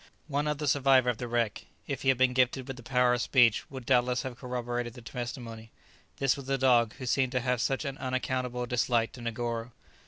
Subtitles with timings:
[0.27, 3.21] One other survivor of the wreck, if he had been gifted with the power of
[3.21, 5.69] speech, would doubtless have corroborated the testimony.
[6.17, 9.73] This was the dog who seemed to have such an unaccountable dislike to Negoro.